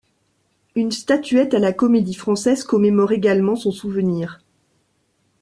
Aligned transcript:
Une 0.73 0.91
statuette 0.91 1.53
à 1.53 1.59
la 1.59 1.73
Comédie-Française 1.73 2.63
commémore 2.63 3.11
également 3.11 3.55
son 3.55 3.69
souvenir. 3.69 4.41